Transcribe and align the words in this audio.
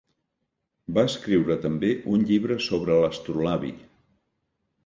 Va 0.97 1.03
escriure 1.09 1.57
també 1.67 1.91
un 2.15 2.25
llibre 2.31 2.57
sobre 2.71 2.99
l'astrolabi. 3.05 3.73